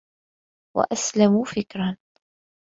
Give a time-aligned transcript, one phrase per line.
[0.75, 1.97] وَأَسْلَمُ فِكْرًا